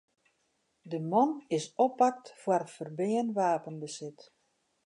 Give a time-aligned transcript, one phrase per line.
[0.89, 4.19] De man is oppakt foar ferbean wapenbesit.